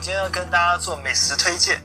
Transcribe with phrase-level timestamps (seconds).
[0.00, 1.78] 今天要跟大家做美食推荐，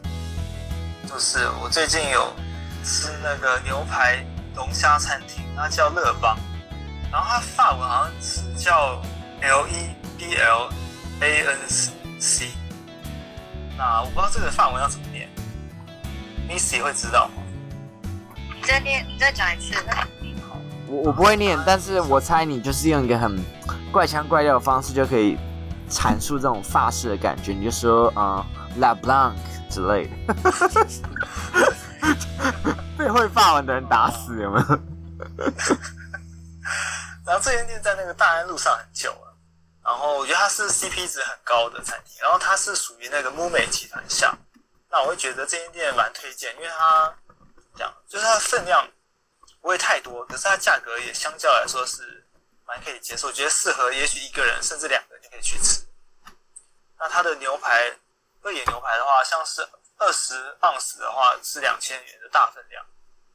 [1.05, 2.33] 就是我最近有
[2.81, 6.37] 吃那个牛排龙虾餐厅，它叫乐邦，
[7.11, 9.01] 然后它法文好像是叫
[9.41, 10.69] L E B L
[11.19, 11.57] A N
[12.17, 12.51] C，
[13.77, 15.29] 那我不知道这个法文要怎么念
[16.49, 17.43] ，Missy 会知道吗？
[18.55, 19.75] 你再念，你再讲一次。
[20.87, 23.37] 我我不会念，但是我猜你就是用一个很
[23.91, 25.37] 怪腔怪调的方式就可以
[25.89, 29.35] 阐述这种发式的感觉，你就说啊、呃、La Blanc
[29.69, 30.15] 之类的，
[32.97, 34.65] 被会发文的人打死有没有？
[37.25, 39.37] 然后这间店在那个大安路上很久了，
[39.83, 44.35] 然后我觉得它是 CP 值很高的餐厅，然后它是属于那个木美集团下，
[44.89, 47.13] 那我会觉得这间店蛮推荐，因为它
[47.75, 48.87] 这样就是它的分量。
[49.61, 52.23] 不会太多，可是它价格也相较来说是
[52.65, 55.85] 蛮可以接受，我觉得适合也许一个人甚至两个人就可以去吃。
[56.97, 57.95] 那它的牛排，
[58.41, 59.61] 二眼牛排的话，像是
[59.97, 62.85] 二十盎司的话是两千元的大分量，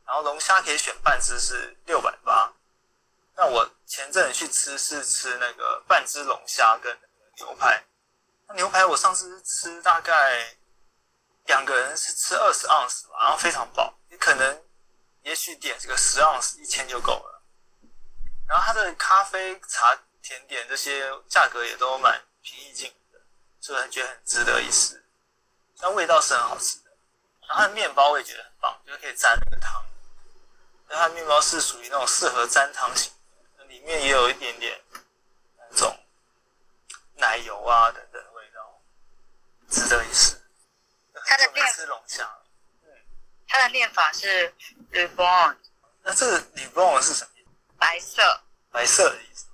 [0.06, 2.52] 然后龙虾可以选半只是六百八。
[3.36, 6.96] 那我前阵子去吃是吃那个半只龙虾跟
[7.36, 7.84] 牛排，
[8.48, 10.56] 那牛排我上次吃大概
[11.46, 14.62] 两个人是吃二十盎司吧，然后非常饱，你可能。
[15.22, 17.39] 也许点这个十盎司一千就够了，
[18.50, 23.20] 然后它的咖啡、茶、甜点这些价格也都蛮平易近的，
[23.60, 25.06] 所以觉得很值得一试。
[25.78, 26.90] 那味道是很好吃的，
[27.46, 29.80] 然后它的面包我也觉得很棒，就是可以沾那个汤。
[30.88, 33.12] 那它的面包是属于那种适合沾汤型
[33.56, 34.80] 的，里面也有一点点
[35.70, 35.96] 那种
[37.18, 38.82] 奶油啊等等的味道，
[39.70, 40.36] 值得一试。
[41.24, 42.24] 它的面吃龙虾。
[42.82, 42.90] 嗯
[43.46, 44.52] 它的念法是
[44.90, 45.56] Blanc，
[46.02, 46.40] 那这个
[46.74, 47.30] Blanc 是什么？
[47.80, 48.22] 白色，
[48.70, 49.46] 白色的意思。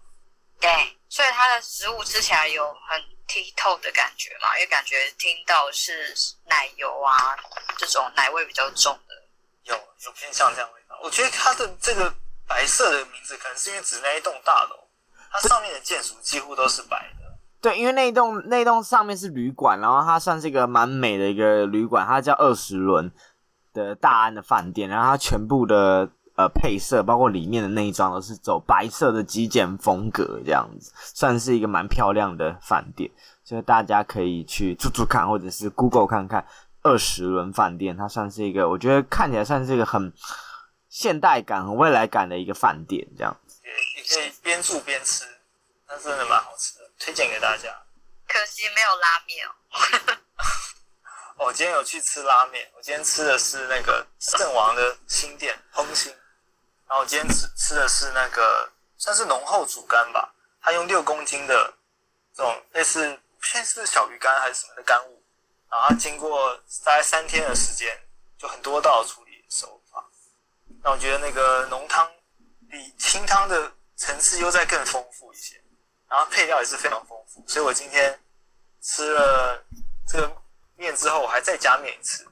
[0.61, 0.69] 对，
[1.09, 6.13] 所以它的食物吃起来有很剔透的感觉嘛，因为感觉听到是
[6.47, 7.37] 奶油啊
[7.79, 9.15] 这种奶味比较重的。
[9.63, 10.99] 有有偏向这样味道。
[11.03, 12.13] 我觉得它的这个
[12.49, 14.77] 白色的名字可能是因为指那一栋大楼，
[15.31, 17.39] 它上面的建筑几乎都是白的。
[17.61, 23.13] 对，因为那一栋那一栋上面是旅馆，然后它算是一个蛮美的一个旅馆，它叫二十轮。
[23.77, 33.11] 的大安的饭店，然后它全部的呃配色，包括里面的内装都是走白色的极简风格，这样子算是一个蛮漂亮的饭店，
[33.43, 36.47] 所以大家可以去住住看，或者是 Google 看看
[36.83, 40.13] 二十轮饭店，它算是一个我觉得看起来算是一个很
[40.89, 43.61] 现代感、很未来感的一个饭店，这样子。
[43.65, 45.25] 也可以边住边吃，
[45.89, 47.69] 那真的蛮好吃的，推荐给大家。
[48.29, 49.51] 可惜没有拉面哦。
[51.39, 56.11] 我今天有去吃拉面，我今天吃的是那个圣王的新店烹心，
[56.89, 61.75] 然后我今天吃吃的是那个算是浓厚煮干吧，他用六公斤的
[62.35, 65.23] 这种类似偏是小鱼干还是什么的干物，
[65.71, 66.55] 然后它经过
[66.85, 67.99] 大概三天的时间，
[68.39, 70.05] 就很多道处理手法，
[70.83, 72.11] 那我觉得那个浓汤
[72.71, 75.61] 比清汤的层次又再更丰富一些，
[76.09, 78.19] 然后配料也是非常丰富，所以我今天
[78.81, 79.65] 吃了
[80.07, 80.43] 这个。
[80.79, 82.29] 面之后我还再加面一次，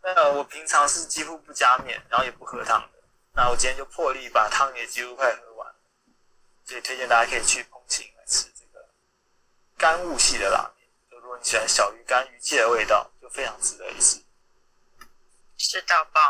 [0.00, 2.82] 那我平常是几乎不加面，然后也不喝汤。
[3.36, 5.74] 那我今天就破例把汤也几乎快喝完，
[6.64, 8.82] 所以推荐大家可以去澎清来吃这个
[9.76, 10.88] 干物系的拉面。
[11.10, 14.22] 就如果你喜欢小鱼干鱼介的味道，就非常值得一试。
[15.58, 16.20] 吃到爆！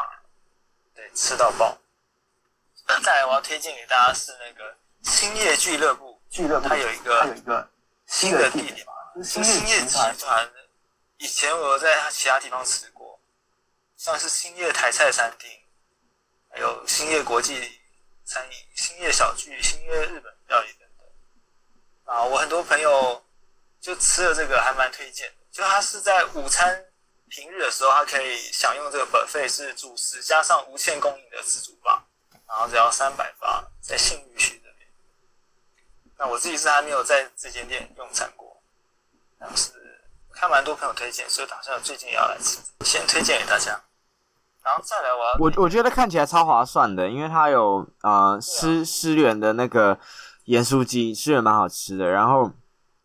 [0.96, 1.78] 对，吃到爆。
[3.04, 7.70] 再来我要推荐给大家是那个兴业俱乐部，俱乐部它有一个有一个
[8.06, 8.86] 新的地点，
[9.22, 10.52] 兴业集团。
[11.18, 13.20] 以前我有在其他地方吃过，
[13.96, 15.50] 像是兴业台菜餐厅，
[16.58, 17.80] 有兴业国际
[18.24, 22.14] 餐饮、兴业小聚、兴业日本料理等等。
[22.14, 23.24] 啊，我很多朋友
[23.80, 25.32] 就吃了这个，还蛮推荐。
[25.50, 26.84] 就他是在午餐
[27.28, 32.06] 平日的时候，他可以享用这个本费是主食加上无限供应的自助吧，
[32.46, 34.88] 然后只要三百八，在信义区这边。
[36.18, 38.62] 那我自己是还没有在这间店用餐过，
[39.38, 39.72] 但是。
[40.38, 43.82] 看蛮多朋友推荐，所以打算最近也要来吃，先推荐给大家。
[44.66, 49.96] 然后再来我要，我我觉得看起来超划算的，因为它有呃思思源的那个
[50.46, 52.06] 盐酥鸡，师源蛮好吃的。
[52.06, 52.50] 然后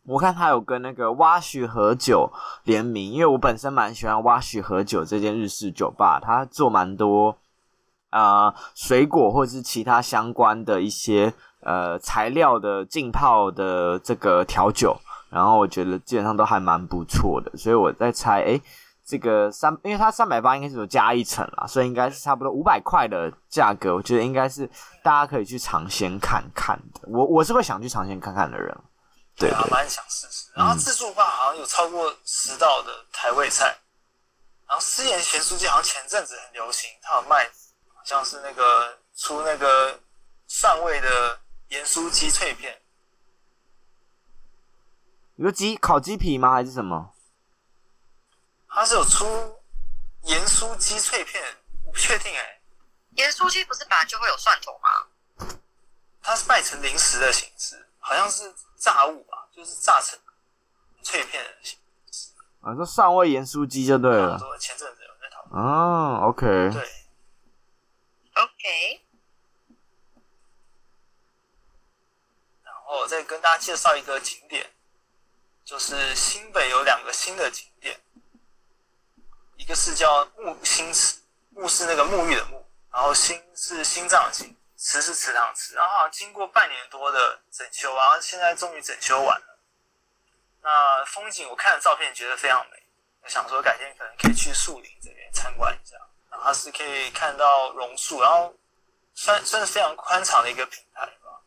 [0.07, 2.31] 我看它有跟那个蛙许和酒
[2.63, 7.37] 联名，因为我本身蛮喜欢蛙许和酒这间日式酒吧，它做蛮多
[8.09, 14.97] 啊、呃、水果或者是其他相关的一些呃材料的浸泡的这个调酒。
[15.29, 18.61] 然后我觉得基本上都还蛮不错的，所以我在猜，诶，
[19.11, 24.65] 这个三，因为它三百八应该是有加一层啦，所以应该是差不多五百块的价格，我觉得应该是
[25.03, 27.01] 大家可以去尝鲜看看的。
[27.09, 28.73] 我我是会想去尝鲜看看的人。
[29.35, 30.49] 对，啊，蛮想试试。
[30.55, 33.75] 然后自助吧好像有超过十道的台味菜。
[34.65, 37.43] 然后思妍咸酥鸡好像前阵子很流行，它有卖，
[37.93, 39.99] 好像是那个出那个
[40.47, 41.37] 蒜味的
[41.67, 42.77] 盐酥鸡脆片。
[45.35, 46.53] 有鸡烤鸡皮吗？
[46.53, 47.11] 还是什么？
[48.73, 49.25] 它是有出
[50.23, 51.43] 盐酥鸡脆片，
[51.83, 52.61] 我不确定哎、欸。
[53.17, 55.49] 盐酥鸡不是本来就会有蒜头吗？
[56.21, 60.17] 它是卖成零食的形式，好像是炸物吧，就是炸成
[61.03, 61.77] 脆片的形
[62.11, 62.29] 式。
[62.61, 64.39] 啊，说上味盐酥鸡就对了。
[64.57, 65.61] 前阵子有在讨论。
[65.61, 66.47] 哦，OK。
[66.71, 66.81] 对。
[68.35, 69.05] OK。
[72.63, 74.71] 然后再跟大家介绍一个景点。
[75.63, 78.00] 就是新北有两个新的景点，
[79.61, 81.19] 一个是叫沐心池，
[81.55, 89.59] 沐是那个沐浴的沐，然后心是心脏的心，池是池塘池，然后好像经过半年多的整修，然后现在终于整修完了。
[90.63, 92.83] 那风景我看了照片觉得非常美，
[93.21, 95.95] 我想说改天可能可以去树林这边参观一下，
[96.31, 98.51] 然后是可以看到榕树，然后
[99.13, 101.39] 算算是非常宽敞的一个平台吧，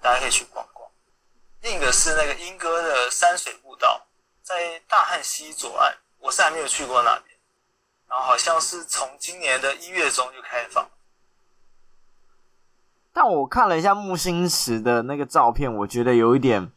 [0.00, 0.88] 大家可以去逛逛。
[1.62, 4.06] 另一个是那个莺歌的山水步道，
[4.44, 7.38] 在大汉溪左岸，我是还没有去过那边，
[8.08, 10.88] 然后好像是从今年的一月中就开放。
[13.12, 16.72] 但我看了一下木星石的那个照片，我觉得有一点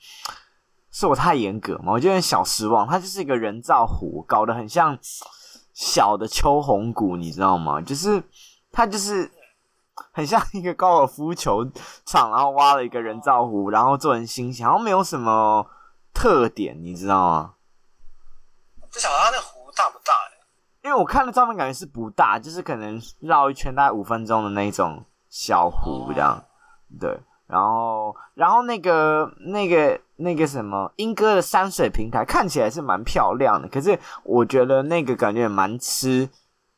[0.92, 2.88] 是我太严格嘛，我觉得有点小失望。
[2.88, 5.00] 它就是一个人造湖，搞得很像
[5.74, 7.82] 小的秋红谷，你知道吗？
[7.82, 8.24] 就是
[8.72, 9.32] 它就是。
[10.12, 11.66] 很像一个高尔夫球
[12.06, 15.68] 场，然后挖了一个人造湖，然后做成星星，好像没有什么
[16.14, 17.54] 特点，你知道吗？
[18.92, 19.27] 不晓得
[19.78, 20.46] 大不大呀？
[20.84, 26.34] 因为我看的照片感觉是不大，就是可能绕一圈大概五分钟的那种小湖这样。
[26.38, 26.44] 哦、
[27.00, 36.30] 对，然后然后那个那个那个什么英歌的山水平台看起来是蛮漂亮的，可是我觉得那个感觉蛮吃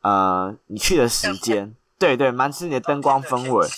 [0.02, 1.74] 呃你去的时间。
[1.98, 3.68] 对对，蛮吃你的灯光氛围。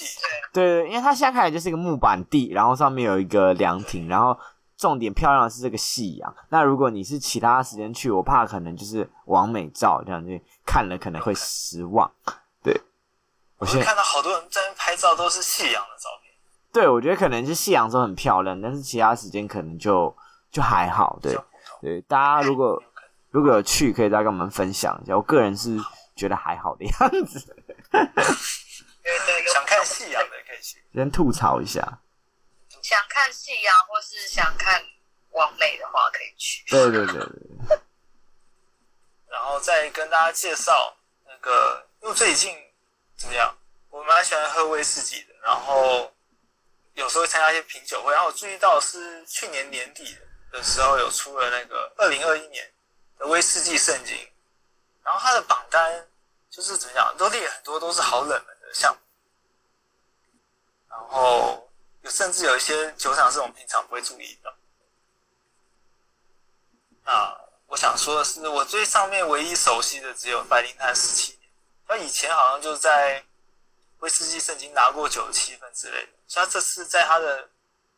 [0.53, 4.39] 对对，因为它现在看起来就是一个木板地，然后上面有一个凉亭，然后
[4.83, 6.35] 重点漂亮的是这个夕阳。
[6.49, 10.29] 那如果你是其他时间去，我怕可能就是完美照这样子，
[10.67, 12.11] 看了可能会失望。
[12.65, 12.77] 对，
[13.59, 16.35] 我现在看到好多人在拍照都是夕阳的照片。
[16.73, 20.13] 对，我觉得可能是夕阳时候很漂亮，但是其他时间可能就
[20.51, 21.17] 就还好。
[21.23, 21.39] 对
[21.81, 22.83] 对，大家如果
[23.31, 25.17] 如果有去，可以再跟我们分享一下。
[25.17, 25.79] 我个人是
[26.17, 27.39] 觉得还好的样子。
[29.53, 32.01] 想看夕阳的可以去，先吐槽一下。
[32.83, 34.85] 想看夕阳或是想看
[35.31, 36.65] 王美的话，可以去。
[36.69, 37.79] 对对对对。
[39.31, 40.95] 然后再跟大家介绍
[41.25, 42.55] 那个，因为最近
[43.17, 43.57] 怎么样？
[43.89, 46.13] 我蛮喜欢喝威士忌的，然后
[46.95, 48.13] 有时候会参加一些品酒会。
[48.13, 50.19] 然后我注意到是去年年底
[50.51, 52.71] 的时候有出了那个二零二一年
[53.19, 54.17] 的威士忌圣经，
[55.03, 56.09] 然后它的榜单。
[56.53, 59.01] 就是怎么讲，都列很多都是好冷门的项目，
[60.91, 61.72] 然后有
[62.03, 64.55] 有甚至有一些酒厂是我们平常不会注意的。
[67.05, 71.51] 那我想说的是，我最上面唯一熟悉的只有白灵潭十七年，
[71.87, 73.25] 他以前好像就在
[73.99, 77.49] 威士忌圣经拿过九十七分之类的，所以他这次在他的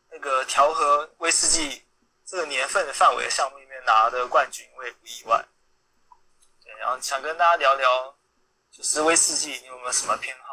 [0.09, 1.83] 那个调和威士忌
[2.25, 5.45] 这个年份的范围的项目里面拿的冠军，我也不意外。
[6.63, 8.15] 对，然后想跟大家聊聊。
[8.75, 10.44] 就是威士忌，你有没有什么偏好？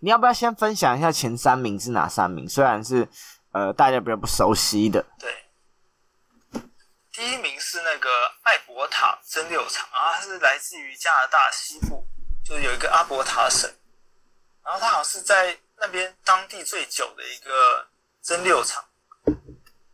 [0.00, 2.48] 你要不要先分享一下前三名是哪三名？
[2.48, 3.08] 虽然是
[3.52, 5.04] 呃大家比较不熟悉的。
[5.18, 5.46] 对，
[7.12, 8.08] 第一名是那个
[8.42, 12.06] 艾伯塔蒸馏厂啊，它是来自于加拿大西部，
[12.44, 13.68] 就有一个阿伯塔省，
[14.64, 17.88] 然后它好像是在那边当地最久的一个
[18.22, 18.84] 蒸馏厂。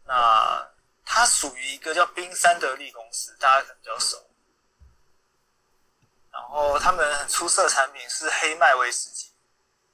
[0.07, 0.69] 那
[1.05, 4.19] 它属于一个叫冰山德利公司，大家可能比较熟。
[6.31, 9.34] 然后他们很出色的产品是黑麦威士忌，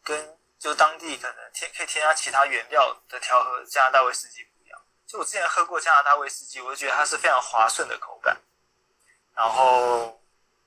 [0.02, 4.80] 跟就当地可能添可以添加其他原料的调和加拿大威士忌不一样。
[5.06, 8.36] 就我之前喝过加拿大威士忌，我就觉得它是非常滑顺的口感，
[9.34, 10.22] 然后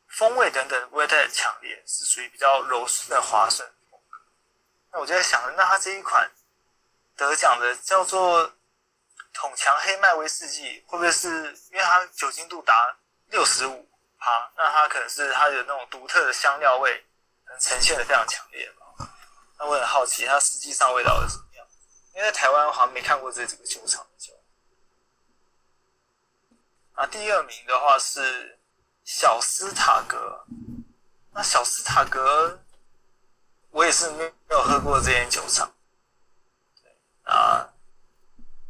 [0.08, 3.68] 风味等等不会太强烈，是属于比较柔顺的滑顺。
[4.92, 6.30] 那我就在想，那它这一款
[7.16, 8.52] 得奖的叫做
[9.34, 11.30] 桶强黑麦威士忌，会不会是
[11.72, 12.96] 因为它酒精度达
[13.28, 13.90] 六十五？
[14.18, 17.06] 啊，那它可能是它有那种独特的香料味，
[17.48, 18.83] 能呈现的非常强烈嘛。
[19.58, 21.66] 那我很好奇，它实际上味道是什么样？
[22.14, 24.34] 因为在台湾好像没看过这几个酒厂的酒。
[26.94, 28.60] 啊，第二名的话是
[29.04, 30.46] 小斯塔格。
[31.36, 32.64] 那小斯塔格，
[33.72, 35.74] 我也是没有喝过这间酒厂。
[37.24, 37.74] 啊，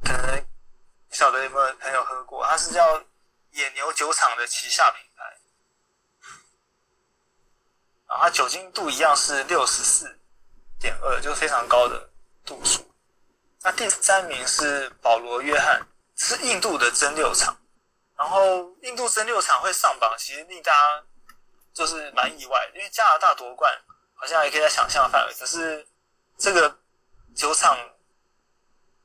[0.02, 0.46] 可能
[1.10, 2.46] 不晓得有没有朋友喝过？
[2.46, 3.04] 它是叫
[3.52, 5.38] 野牛酒厂的旗下品牌，
[8.08, 10.20] 然后它酒精度一样是六十四
[10.84, 12.10] 点二，就非常高的
[12.46, 12.86] 度数。
[13.62, 15.82] 那第三名是保罗约翰，
[16.18, 17.58] 是印度的蒸馏厂。
[18.18, 21.04] 然后印度蒸馏厂会上榜，其实令大家
[21.74, 23.74] 就是蛮意外，因为加拿大夺冠
[24.14, 25.88] 好像也可以在想象范围，可是
[26.38, 26.78] 这个
[27.34, 27.78] 酒厂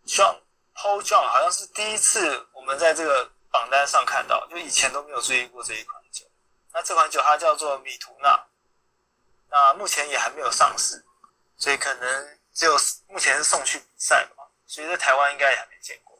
[0.04, 0.36] John
[0.74, 6.26] Paul John 好像是第一次我们在这个榜单上看到，就以前都没有注意过这一款酒。
[6.72, 8.44] 那这款酒它叫做米图纳，
[9.48, 11.04] 那目前也还没有上市，
[11.58, 12.08] 所以可能
[12.54, 12.72] 只有
[13.12, 16.16] 目前是送去比赛吧，所以在台湾应该也还没见过。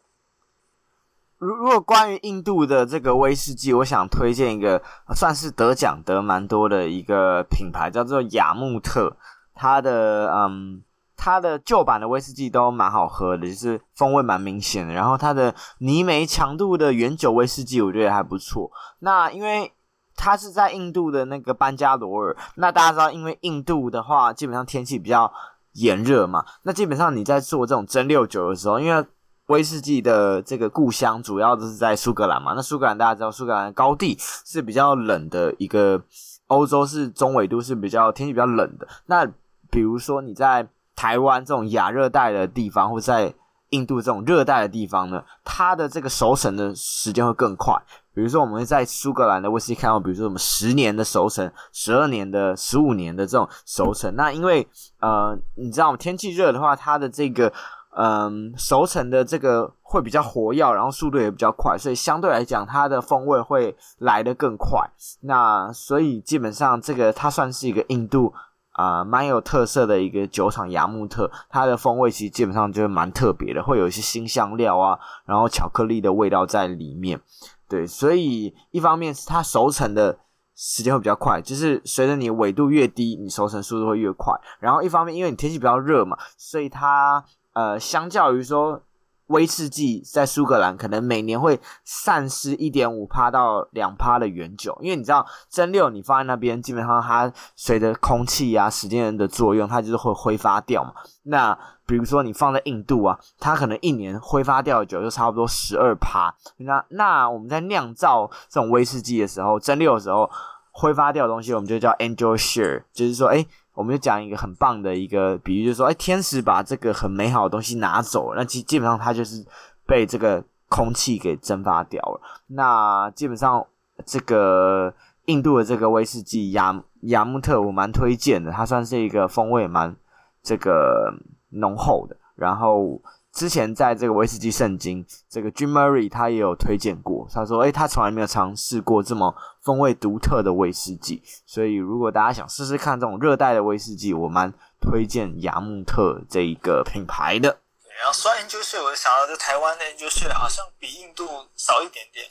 [1.38, 4.83] 如如果关于印度的这个威士忌，我想推荐一个
[5.14, 9.16] 算是得奖得蛮多的一个品牌，叫做雅木特。
[9.54, 10.83] 它的嗯，
[11.16, 14.95] 它的旧版的威士忌都蛮好喝的，就是风味蛮明显的。
[14.95, 18.71] 然后它的泥煤强度的原酒威士忌，我觉得还不错。
[18.99, 19.73] 那因为
[20.18, 25.32] 它是在印度的那个班加罗尔，那大家知道，因为印度的话，基本上天气比较
[25.75, 29.06] 炎热嘛，那基本上你在做这种蒸馏酒的时候，因为
[29.46, 36.02] 威士忌的这个故乡主要都是在苏格兰嘛，那苏格兰大家知道，苏格兰高地是比较冷的一个，
[36.48, 38.87] 欧洲是中纬度是比较天气比较冷的。
[39.06, 39.25] 那
[39.70, 43.32] 比如说你在台湾这种亚热带的地方，或在
[43.70, 47.75] 印度这种热带的地方呢，它的这个熟成的时间会更快。
[48.18, 54.12] 比如说我们会在苏格兰的威士忌看到，比如说什么十年的熟成、十二年的、十五年的这种熟成。
[54.16, 54.66] 那因为
[54.98, 57.52] 呃，你知道天气热的话，它的这个。
[58.00, 64.88] 嗯，熟成的这个会比较活跃，然后速度也比较快，所以相对来讲，它的风味会来得更快。
[65.22, 68.32] 那所以基本上，这个它算是一个印度
[68.72, 77.20] 啊，蛮有特色的一个酒厂雅木特，它的风味其实基本上就是蛮特别的，会有一些新香料啊，然后巧克力的味道在里面。
[77.68, 80.18] 对，所以一方面是它熟成的
[80.56, 84.34] 时间会比较快，就是随着你纬度越低，你熟成速度会越快。
[84.58, 87.25] 然后一方面，因为你天气比较热嘛，所以它。
[87.54, 88.80] 呃，相较于说
[89.28, 100.92] 威士忌在苏格兰可能每年会散失一点五趴到两趴的原酒，因为你知道蒸馏你放在那边，基本上它随着空气啊、时间的作用，它就是会挥发掉嘛。
[101.23, 106.35] 那比如说你放在印度啊，它可能一年挥发掉的酒就差不多十二趴。
[106.58, 110.30] 那那我们在酿造这种威士忌的时候，蒸馏的时候
[110.70, 113.47] 挥发掉的东西，我们就叫 angel share，就是说，哎。
[113.78, 119.47] 我们就讲一个很棒的一个比喻，就是说，哎，天使把这个很美好的东西拿走，那基基本上它就是
[119.87, 122.20] 被这个空气给蒸发掉了。
[122.49, 123.64] 那基本上
[124.04, 124.92] 这个
[125.26, 129.94] 印度的这个威士忌雅雅木特，我蛮推荐的，它算是一个风味蛮
[130.42, 131.14] 这个
[131.50, 133.00] 浓厚的，然后。
[133.38, 147.49] 之前在这个威士忌圣经，这个 Jim Murray 他也有推荐过，他说，诶，他从来没有尝试过这么风味独特的威士忌，所以如果大家想试试看这种热带的威士忌，我蛮推荐雅木特这一个品牌的。
[147.80, 152.26] 对，然后说 Angel Share，我就想到这台湾的 Angel Share 好像比印度少一点点。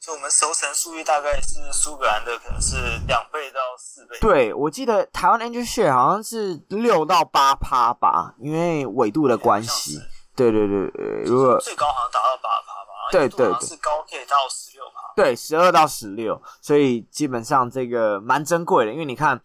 [0.00, 2.74] 就我们熟成数据大概是苏格兰的，可能是
[3.06, 4.18] 两倍到四倍。
[4.20, 10.00] 对，我记得台湾 Angel Share 好像是六到八趴吧，因为纬度的关系。
[10.34, 19.38] 对对对对，如果最高好像达到八趴吧，对对对，是高可以到十六趴，对，十二到十六，所以基本上这个蛮珍贵的，因为你看，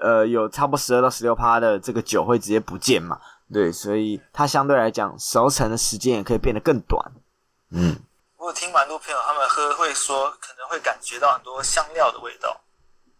[0.00, 3.18] 呃，有差不多十二到十六趴的这个酒会直接不见嘛，
[3.50, 7.12] 对，所以它相对来讲熟成的时间也可以变得更短。
[7.70, 7.96] 嗯，
[8.36, 12.60] 我有听蛮多朋友他们喝会说，可能会感觉到很多香料的味道，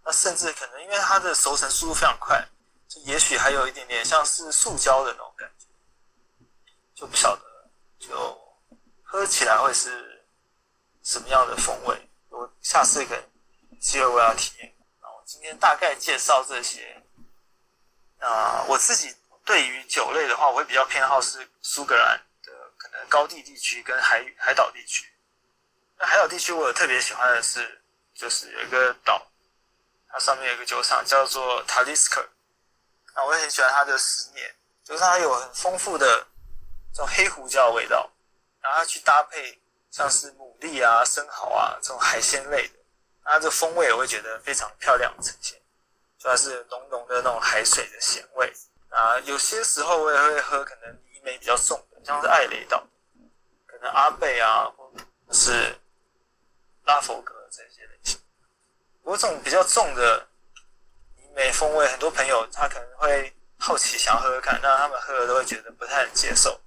[0.05, 2.47] 那甚至可能因为它的熟成速度非常快，
[2.87, 5.64] 就也许还有一点点像是塑胶的那种感觉。
[6.95, 7.43] 就不晓得，
[7.99, 8.57] 就
[9.03, 10.25] 喝起来会是
[11.03, 12.09] 什么样的风味？
[12.29, 14.75] 我下次可能机会我要体验。
[15.03, 17.03] 那我今天大概介绍这些。
[18.21, 25.13] 那我自己对于酒类的话，我会比较偏好是苏格兰的可能高地地区跟海海岛地区。
[25.99, 27.83] 那海岛地区我有特别喜欢的是，
[28.15, 29.21] 就是有一个岛，
[30.09, 32.27] 它上面有一个酒厂叫做 Talisker。
[33.17, 36.29] 那我也很喜欢它的十年，就是它有很丰富的。
[36.95, 38.09] 这种黑胡椒的味道，
[38.61, 39.61] 然后去搭配
[39.91, 42.75] 像是牡蛎啊、生蚝啊这种海鲜类的，
[43.25, 45.61] 它这风味我会觉得非常漂亮呈现，
[46.21, 48.53] 主要是浓浓的那种海水的咸味
[48.91, 49.19] 啊。
[49.25, 52.87] 有些时候我也会喝可能泥煤比较重的，像是艾雷岛，
[53.67, 54.89] 可能阿贝啊，或
[55.33, 55.77] 是
[56.85, 58.21] 拉佛格这些类型。
[59.03, 60.29] 不过这种比较重的
[61.17, 66.61] 泥煤风味，很多朋友他可能会好奇想要喝喝看，那他们喝了都会觉得不太能接受。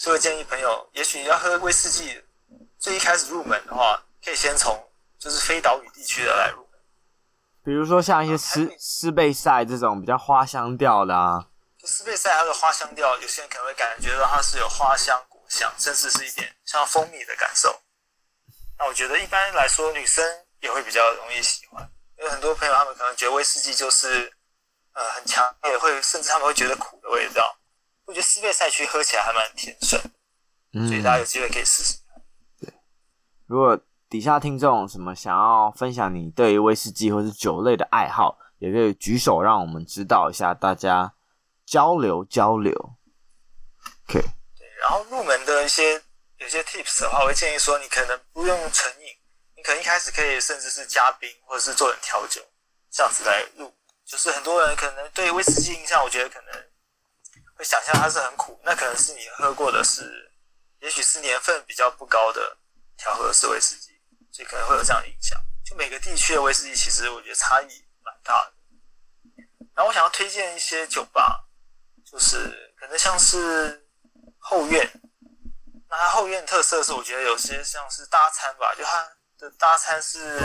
[0.00, 2.24] 所以建议朋友，也许要喝威士忌，
[2.78, 6.80] 最一开始入门的话，可以先从就是非岛屿地区的来入门，
[7.62, 11.48] 比如说像一些斯斯贝塞这种比较花香调的啊。
[11.84, 17.78] 斯贝塞它的花香调，有些人可能会感觉到它是有花香、果香，甚至是一点像蜂蜜的感受。
[18.78, 20.24] 那我觉得一般来说，女生
[20.60, 24.32] 也会比较容易喜欢，因为很多朋友他们可能觉得威士忌就是
[24.94, 27.54] 呃很强烈，会甚至他们会觉得苦的味道。
[28.10, 30.02] 我觉得斯贝赛区喝起来还蛮甜顺，
[30.88, 31.98] 所以大家有机会可以试试。
[32.60, 32.72] 对，
[33.46, 41.14] 如果底下听众什么想要分享你对于威士忌或是酒类的爱好，也可以举手让我们知道一下，大家。
[41.66, 42.72] 交流交流
[44.08, 44.20] ，OK。
[44.58, 46.02] 对，然后入门的一些
[46.38, 49.06] 有些 tips 的话，我会建议说，你可能不用成瘾，
[49.56, 52.40] 你可能一开始可以甚至是加冰，或者是做点调酒，
[52.90, 53.72] 这样子来入。
[54.04, 56.52] 就是很多人可能对威士忌印象，我觉得可能
[57.60, 60.32] 会想象它是很苦，那可能是你喝过的是，
[60.78, 62.56] 也许是年份比较不高的
[62.96, 64.00] 调和式威士忌，
[64.32, 65.38] 所以可能会有这样的影响。
[65.62, 67.66] 就每个地区的威士忌，其实我觉得差异
[68.02, 68.54] 蛮大的。
[69.74, 71.46] 然后我想要推荐一些酒吧。
[72.10, 73.86] 就是可能像是
[74.36, 74.90] 后院，
[75.88, 80.40] 那它后院特色是，我觉得有些像是搭餐吧，就它的搭餐是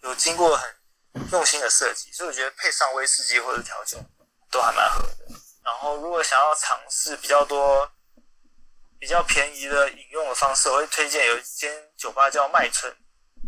[0.00, 0.74] 有经过很
[1.32, 3.98] 用心的设计，所以我觉得配上威士忌或者调酒
[4.50, 5.41] 都还蛮合的。
[5.64, 7.88] 然后如果想要尝试比较多、
[8.98, 12.92] 比较便宜的饮用的方式，我会推荐有一间酒吧叫麦村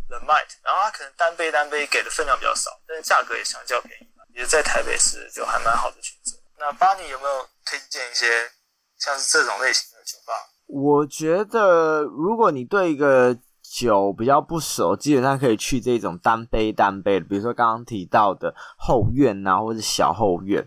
[0.09, 6.37] The Mite，然后它可能单杯单杯给的分量比较少，但是价格也相较便宜，也在台北市就还蛮好的选择。
[6.59, 8.51] 那巴尼有没有推荐一些
[8.99, 10.33] 像是这种类型的酒吧？
[10.67, 20.67] 我觉得，如果你对一个酒比较不熟，基本上可以去这种单杯单杯的，比如说刚刚提到的后院啊，或者小后院，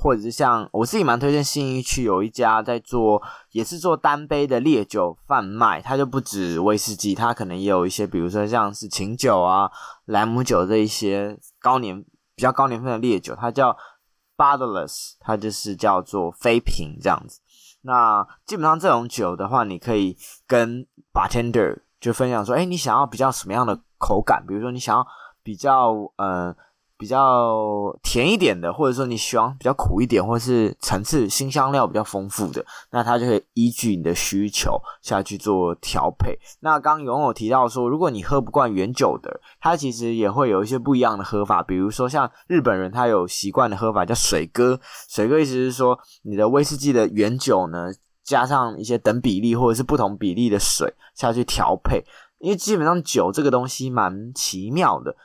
[0.00, 9.70] 或者是像我自己蛮推荐信义区有一家在做，也是做单杯的烈酒贩卖，它就不止威士忌，它可能也有一些，比如说像是琴酒啊、
[10.06, 12.02] 莱姆酒这一些高年
[12.34, 13.76] 比较高年份的烈酒，它叫。
[14.40, 17.40] b o t t l e s s 它就是叫做非瓶这样子。
[17.82, 24.42] 那基本上这种酒的话，你可以跟 bartender 就分享说，哎，你想要比较什么样的口感？
[24.48, 25.06] 比如说你想要
[25.42, 26.56] 比较呃。
[27.00, 36.38] 比较甜一点的，或者说你喜欢比较苦一点，或者是层次新香料比较丰富的，那它就可以依据你的需求下去做调配。
[36.60, 47.86] 那刚刚永有提到说，如果你喝不惯原酒的，它其实也会有一些不一样的喝法，比如说像日本人他有习惯的喝法叫水哥，水哥意思是说你的威士忌的原酒呢，
[48.22, 52.04] 加上一些等比例或者是不同比例的水下去调配，
[52.40, 55.16] 因为基本上酒这个东西蛮奇妙的，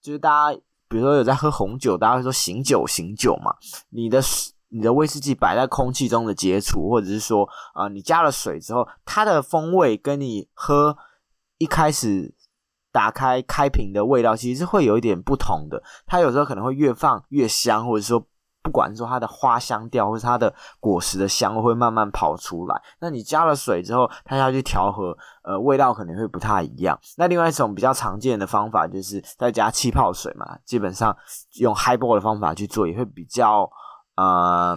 [0.00, 0.60] 就是大家。
[0.94, 3.52] 比如说有在喝红酒，大家会说醒酒醒酒嘛。
[3.90, 4.22] 你的
[4.68, 10.96] 你的威士忌摆在空气中的接触，或者是说啊、你加了水之后，它的风味跟你喝
[11.58, 12.32] 一开始
[12.92, 15.82] 打开开瓶的味道，其实是会有一点不同的。
[16.06, 18.24] 它有时候可能会越放越香，或者说。
[18.64, 22.82] 不管是说它的花香调，或是它的果实的香会慢慢跑出来。
[22.98, 26.98] 那你加了水之后，它要去调和，呃，味道可能会不太一样。
[27.18, 31.14] 那另外一种比较常见的方法就是再加气泡水嘛，基本上
[31.60, 33.70] 用 highball 的方法去做，也会比较
[34.16, 34.76] 呃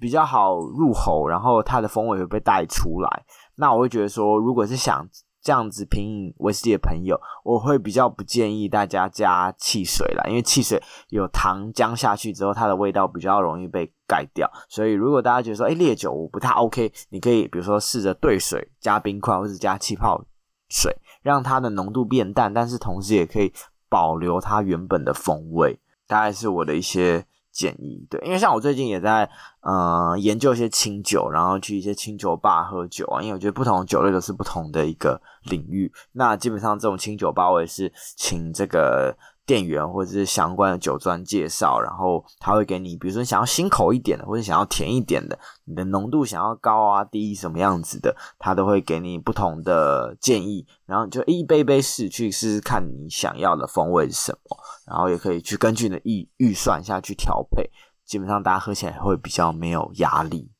[0.00, 3.24] 比较好入喉，然后它的风味会被带出来。
[3.56, 5.06] 那我会觉得说，如果是想
[5.40, 14.50] 这样子品饮威士忌的朋友，我会比较不建议大家加汽水啦，因为汽水有糖浆下去之后，它的味道比较容易被盖掉。
[14.68, 20.24] 所以如果大家觉得说，哎，烈酒我不太 OK，你可以比如说试着兑水加冰块，或者加气泡
[20.68, 23.52] 水，让它的浓度变淡，但是同时也可以
[23.88, 25.78] 保留它原本的风味。
[26.06, 27.24] 大概是我的一些。
[27.58, 29.28] 建议对，因为像我最近也在
[29.62, 35.92] 呃研究一些清酒，然后去一些清酒吧喝酒啊，因为我觉得不同酒类都是不同的一个领域。
[36.12, 39.16] 那基本上这种清酒吧，我也是请这个。
[39.48, 57.70] 店员或者是相关的酒庄介绍，然后他会给你，比如说你想要辛口一点的，或者想要甜一点的，你的浓度想要高啊低什么样子的，他都会给你不同的建议，然后就一杯杯试去试试看你想要的风味是什么，然后也可以去根据你的预预算下去调配，
[58.04, 60.52] 基本上大家喝起来会比较没有压力。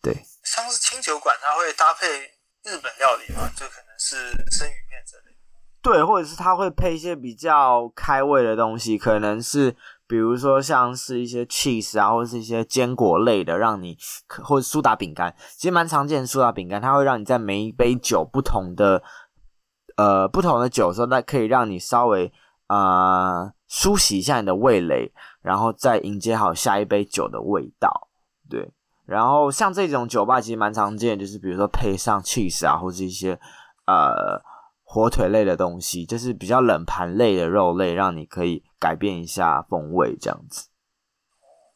[0.00, 2.06] 对，像是清酒馆，它会搭配
[2.64, 4.16] 日本料理嘛，就可能是
[4.50, 5.29] 生鱼片之类的。
[5.82, 9.74] 对，或者是他会配一些比较开胃的东西，可能是
[10.06, 13.96] 比如说像是一些 cheese 啊，或者是一些坚果类的，让你
[14.44, 19.02] 或者苏打饼干，其实蛮常见的苏打饼干，它会让你在每一杯酒不同的
[19.96, 22.30] 呃不同的酒的时候，那可以让你稍微
[22.66, 28.08] 啊、呃、梳洗一下你的味蕾，然后再迎接好下一杯酒的味道。
[28.50, 28.70] 对，
[29.06, 33.40] 然后像这种酒吧其实蛮常见，就是比如说配上 cheese 啊，或者一些
[33.86, 34.42] 呃。
[34.92, 40.66] 火腿类的东西，就是比较冷盘类的肉类，让你可以改变一下风味这样子。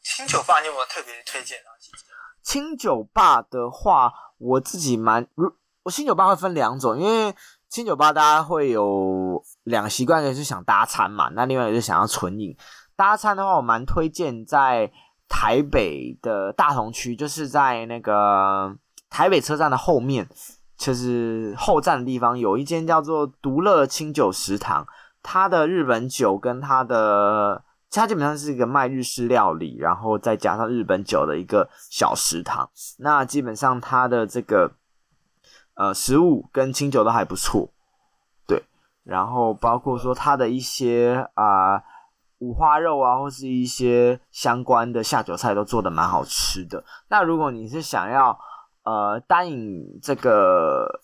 [0.03, 1.71] 清酒吧你有没有特别推荐啊？
[2.43, 5.25] 清酒吧的话，我自己蛮，
[5.83, 7.33] 我清酒吧会分两种，因为
[7.69, 12.53] 清酒吧大家会有两个习惯，就是想搭餐嘛，那另外一个就是想要纯饮。
[12.97, 14.91] 搭餐的话，我蛮推荐在
[15.29, 18.75] 台北的大同区，就是在那个
[19.09, 20.27] 台北车站的后面。
[20.77, 24.85] 就是后站的地方有一间叫做独乐清酒食堂，
[25.23, 32.69] 它的日本酒跟它的，它基本上是一个卖日式料理，然后再加上日本酒的一个小食堂。
[32.99, 34.71] 那基本上它的这个
[35.75, 37.69] 呃食物跟清酒都还不错，
[38.45, 38.63] 对。
[39.03, 41.81] 然后包括说它的一些啊、
[42.39, 46.83] 五花肉啊，或是一些相关的下酒菜都做的蛮好吃的。
[47.07, 48.37] 那如果你是想要
[48.85, 51.01] 呃，单饮这个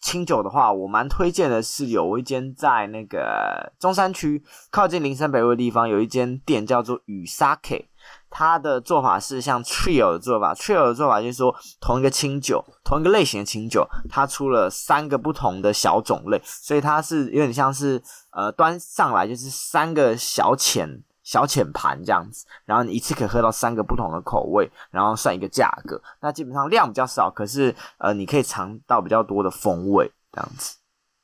[0.00, 7.86] 清酒的话，我蛮推荐的是有一间在那个中山区靠近林森北路的地方，有一间店叫做雨 Sake，
[8.30, 21.02] 它的做法是像 Trio 的做法，Trio 的做法就是说同一个清酒，同一个类型的清酒，它出了三个不同的小种类，所以它是有点像是呃端上来就是三个小浅。
[21.26, 26.00] 小浅盘这样子，然后你一次可以喝到三个不同的口味，然后算一个价格。
[26.20, 30.76] 那基本上量比较少，可是呃，你可以尝到比较多的风味这样子。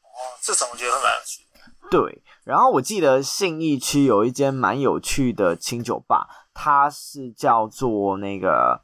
[0.03, 1.47] 哦，这种我觉得很蛮有趣。
[1.89, 8.83] 对，然后我记得信义区有一间蛮有趣的清酒吧，它是叫做那个，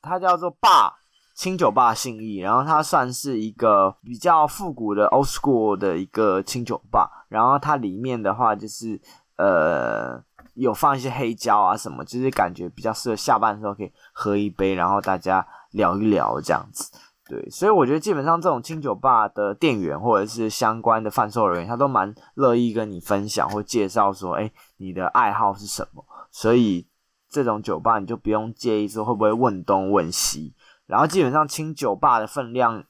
[0.00, 0.94] 它叫做霸
[1.34, 9.02] 清酒吧信义，然后它算是一个比较复古的 old school 的一个清酒吧，然后它里面的话就是
[9.36, 10.22] 呃。
[10.60, 16.92] 有放一些黑胶啊什么，就是感觉比较适合下班的时候可以喝一杯，然后大家聊一聊这样子。
[17.26, 26.04] 对，所以我觉得基本上这种清酒吧的店员或者是相关的贩售人员，他都蛮乐意跟你分享或介绍说，哎，你的爱好是什么。
[26.30, 26.86] 所以
[27.30, 30.54] 这种酒吧你就不用介意说会不会问东问西。
[30.86, 32.84] 然后基本上清酒吧的分量，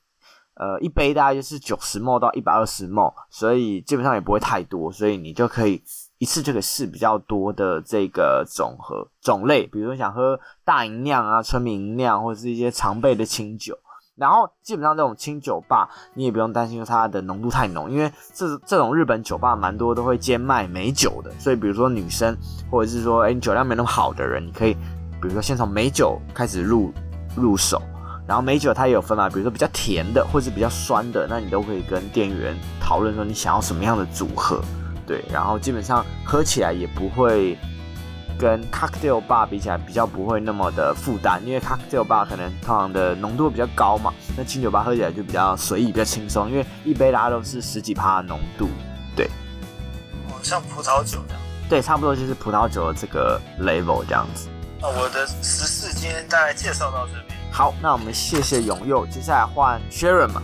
[0.54, 5.82] 呃，一杯大概就是九十 ml 到一百二十 ml，所以基本上也不会太多，所以你就可以。
[6.20, 13.74] 一次就可以试比较多的这个总和种类，比如说想喝大吟酿啊、纯米酿，或者是一些常备的清酒。
[14.16, 21.30] 然后基本上这种清酒吧，你也不用担心它的浓度太浓，因为这这种日本酒吧蛮多都会兼卖美酒的。
[21.38, 22.36] 所以比如说女生，
[22.70, 26.92] 或者是说诶你酒量没那么好的人，你可以比如说先从美酒开始入
[27.34, 27.80] 入手。
[28.26, 34.60] 然后美酒它也有分嘛，比如说比较甜的，或是比较酸的，那你都可以跟店员讨论说你想要什么样的组合。
[35.10, 37.58] 对，然后基本上喝起来也不会
[38.38, 48.68] 跟 cocktail bar 比起来比较不会那么的负担，因为 cocktail bar 可能通常的浓度比较高嘛，那清酒吧喝起来就比较随意、比较轻松，因为一杯大家都是十几趴的浓度，
[49.16, 49.26] 对，
[50.28, 54.48] 哦，像葡萄酒这样，对，差不多就是葡萄酒的这个 level 这样子。
[54.80, 60.40] 那我的十四今天大概介绍到这边，好，那我们谢谢永佑，接下来换 Sharon 嘛。